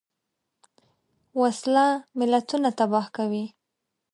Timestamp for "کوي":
3.17-3.45